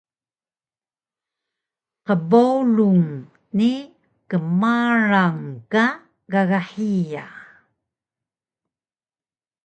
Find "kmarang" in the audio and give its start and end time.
4.29-5.41